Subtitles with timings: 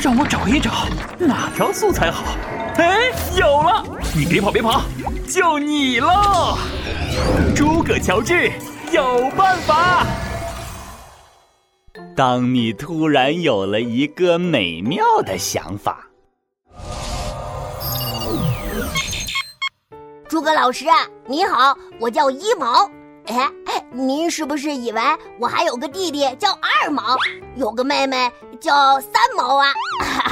[0.00, 0.70] 让我找一找
[1.18, 2.36] 哪条素材好。
[2.76, 3.84] 哎，有了！
[4.14, 4.82] 你别跑，别跑，
[5.28, 6.56] 就你喽！
[7.54, 8.50] 诸葛乔治
[8.90, 10.06] 有办法。
[12.16, 16.06] 当你突然有了一个美妙的想法，
[20.28, 20.86] 诸葛老师
[21.26, 22.90] 你好，我叫一毛。
[23.26, 23.50] 哎，
[23.92, 25.00] 您是不是以为
[25.38, 27.16] 我还有个弟弟叫二毛，
[27.56, 28.30] 有个妹妹
[28.62, 29.66] 叫三毛啊？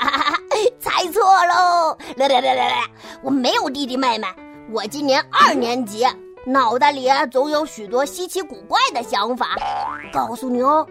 [0.80, 1.96] 猜错喽！
[2.16, 2.84] 来来来来来，
[3.22, 4.26] 我没有弟弟妹妹，
[4.72, 6.06] 我今年二年级，
[6.46, 9.56] 脑袋里总有许多稀奇古怪的想法。
[10.12, 10.86] 告诉你哦，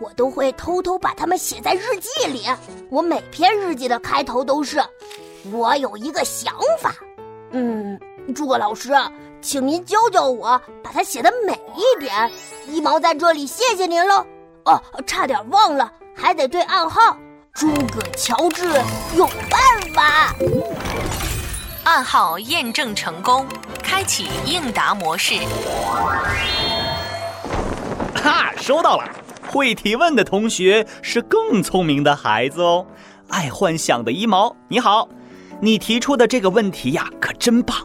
[0.00, 2.44] 我都会偷偷把它们写在日记里。
[2.90, 4.80] 我每篇日记的开头都是
[5.52, 6.94] “我有一个想法”。
[7.52, 7.98] 嗯，
[8.34, 8.92] 诸葛老师。
[9.40, 12.12] 请您教教我，把它写的美一点。
[12.66, 14.26] 一毛在这里，谢谢您喽。
[14.64, 17.16] 哦，差点忘了，还得对暗号。
[17.54, 18.66] 诸葛乔治
[19.16, 19.60] 有办
[19.94, 20.34] 法。
[21.84, 23.46] 暗号验证成功，
[23.82, 25.34] 开启应答模式。
[28.22, 29.04] 哈，收到了。
[29.48, 32.86] 会提问的同学是更聪明的孩子哦。
[33.28, 35.08] 爱幻想的一毛，你好，
[35.62, 37.76] 你提出的这个问题呀，可真棒。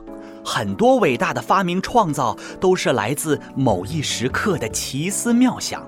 [0.46, 5.82] 很多伟大的发明创造都是来自某一时刻的奇思妙想，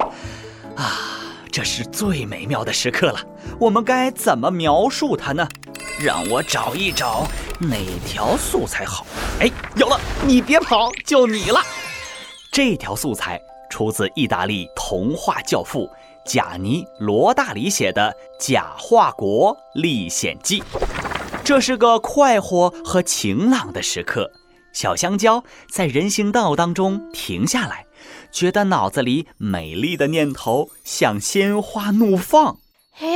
[0.78, 1.15] 啊，
[1.56, 3.26] 这是最美妙的时刻了。
[3.58, 5.48] 我们该怎么描述它呢？
[6.04, 7.26] 让我找一找
[7.62, 9.08] 哪条素材好。
[9.40, 9.98] 哎，有了！
[10.28, 11.62] 你别跑，就你了。
[12.52, 13.40] 这条素材
[13.70, 15.90] 出自意大利童话教父
[16.26, 18.14] 贾尼·罗大里写的
[18.46, 20.60] 《假华国历险记》。
[21.46, 24.30] 这是个快活和晴朗的时刻。
[24.74, 27.85] 小香蕉在人行道当中停下来，
[28.36, 32.58] 觉得脑子里美丽的念头像鲜花怒放。
[33.00, 33.08] 哎，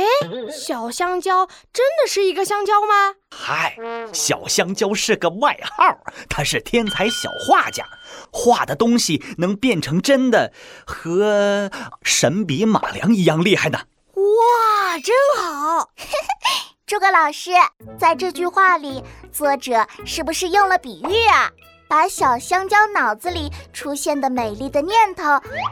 [0.50, 3.16] 小香蕉真的是一个香蕉吗？
[3.30, 3.76] 嗨，
[4.14, 5.98] 小香蕉是个外号，
[6.30, 7.84] 他是天才小画家，
[8.30, 10.54] 画的东西能变成真的，
[10.86, 11.70] 和
[12.02, 13.80] 神笔马良一样厉害呢。
[14.14, 15.90] 哇，真好！
[16.86, 17.50] 诸葛老师，
[17.98, 21.50] 在这句话里，作者是不是用了比喻啊？
[21.90, 25.24] 把小香蕉脑子里出现的美丽的念头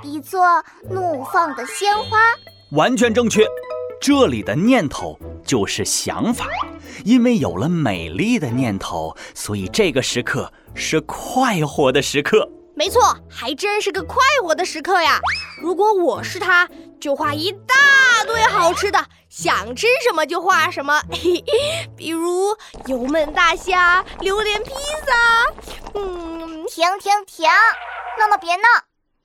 [0.03, 2.19] 比作怒放的鲜花？
[2.73, 3.47] 完全正确，
[4.01, 6.49] 这里的念头就是想法，
[7.05, 12.51] 因为有了美丽的念头，所以这个时刻是快活的时刻。
[12.75, 15.21] 没错，还真是个快活的时刻呀！
[15.63, 16.69] 如果我是他，
[17.01, 21.01] 就画一大堆好吃的，想吃什么就画什么。
[21.97, 22.49] 比如
[22.87, 24.71] 油焖大虾、榴莲披
[25.07, 25.78] 萨。
[25.99, 27.51] 嗯，停停停，
[28.19, 28.63] 闹闹别闹！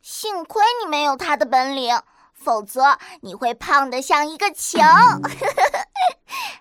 [0.01, 2.01] 幸亏你没有他的本领，
[2.33, 4.79] 否则你会胖得像一个球。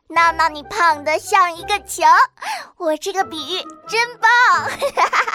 [0.09, 2.03] 闹闹，你胖得像一个球，
[2.77, 4.31] 我这个比喻真棒。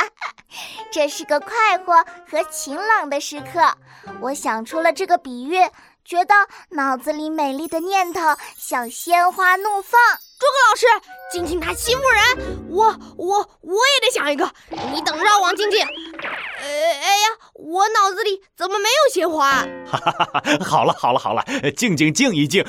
[0.92, 3.76] 这是个快活和晴朗的时刻，
[4.22, 5.58] 我想出了这个比喻，
[6.06, 6.36] 觉得
[6.70, 8.22] 脑子里美丽的念头
[8.56, 10.00] 像鲜花怒放。
[10.40, 10.86] 诸葛老师，
[11.32, 12.86] 静静她欺负人，我
[13.18, 14.48] 我我也得想一个，
[14.94, 15.82] 你等着，王静静。
[15.82, 19.66] 呃，哎呀，我脑子里怎么没有鲜花？
[19.88, 20.44] 哈哈哈！
[20.64, 21.44] 好了好了好了，
[21.76, 22.64] 静静静一静，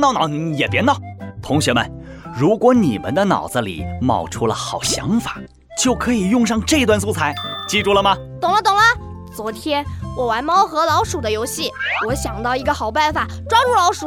[0.00, 0.96] 闹闹也别闹。
[1.42, 1.90] 同学们，
[2.36, 5.36] 如果你们的脑子里冒出了好想法。
[5.76, 7.34] 就可以用上这段素材，
[7.66, 8.16] 记住了吗？
[8.40, 8.82] 懂了懂了。
[9.34, 9.84] 昨天
[10.16, 11.68] 我玩猫和老鼠的游戏，
[12.06, 14.06] 我想到一个好办法，抓住老鼠，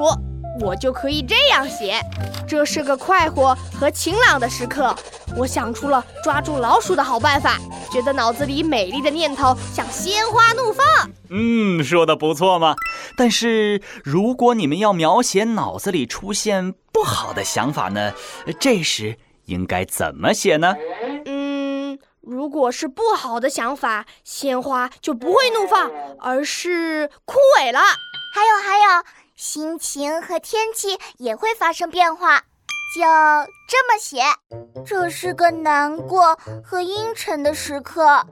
[0.59, 2.01] 我就可以这样写：
[2.47, 4.95] 这是个快活和晴朗的时刻，
[5.35, 7.57] 我想出了抓住老鼠的好办法，
[7.91, 10.85] 觉得脑子里美丽的念头像鲜花怒放。
[11.29, 12.75] 嗯，说的不错嘛。
[13.17, 18.13] 但是如果你们要描写脑子里出现不好的想法呢？
[18.59, 20.75] 这时应该怎么写呢？
[21.25, 27.79] 嗯如果是不好的想法，鲜花就不会怒放，而是枯萎了。
[28.33, 29.03] 还有还有，
[29.37, 32.39] 心情和天气也会发生变化。
[32.95, 33.01] 就
[33.69, 34.23] 这么写，
[34.83, 36.35] 这是个难过
[36.65, 38.25] 和阴沉的时刻。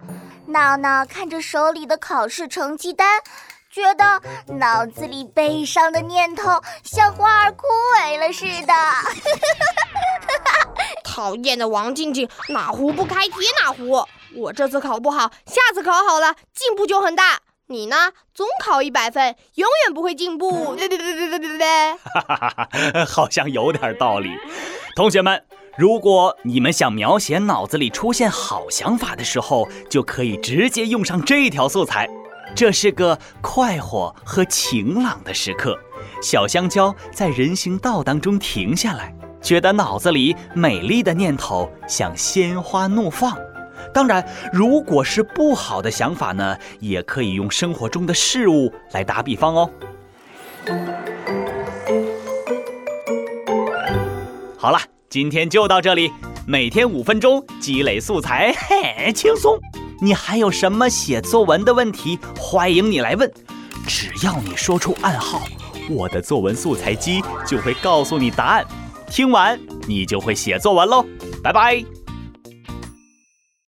[0.47, 3.21] 闹闹看着手里的考试成绩单，
[3.69, 4.19] 觉得
[4.55, 7.67] 脑子里悲伤的念头像花儿枯
[7.99, 8.73] 萎了似的。
[11.05, 14.07] 讨厌的王静静，哪壶不开提哪壶。
[14.35, 17.41] 我这次考不好，下次考好了，进步就很大。
[17.67, 17.95] 你呢，
[18.31, 20.75] 总考一百分，永远不会进步。
[20.75, 21.93] 对对对对对对对。
[21.93, 24.29] 哈哈哈哈好像有点道理。
[24.95, 25.43] 同学们，
[25.75, 32.07] 如果你们想描写脑子里出现好想法的时候，就可以直接用上这条素材。
[32.55, 35.75] 这是个快活和晴朗的时刻。
[36.21, 39.11] 小香蕉在人行道当中停下来，
[39.41, 43.35] 觉得脑子里美丽的念头像鲜花怒放。
[43.95, 49.69] 当然，如果是不好的想法呢，也可以用生活中的事物来打比方哦。
[54.57, 54.77] 好了，
[55.09, 56.11] 今天就到这里。
[56.45, 59.57] 每天五分钟积累素材，嘿，轻松。
[60.01, 62.19] 你还有什么写作文的问题？
[62.37, 63.31] 欢迎你来问。
[63.87, 65.43] 只要你说出暗号，
[65.89, 68.65] 我的作文素材机就会告诉你答案。
[69.07, 69.57] 听完，
[69.87, 71.05] 你就会写作文喽。
[71.41, 71.94] 拜拜。